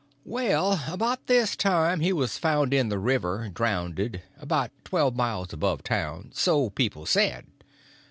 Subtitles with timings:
[0.25, 5.83] Well, about this time he was found in the river drownded, about twelve mile above
[5.83, 7.45] town, so people said.